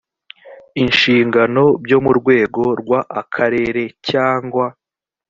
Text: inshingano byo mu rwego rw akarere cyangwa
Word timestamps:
inshingano 0.83 1.63
byo 1.83 1.97
mu 2.03 2.11
rwego 2.19 2.63
rw 2.79 2.91
akarere 3.21 3.83
cyangwa 4.09 4.65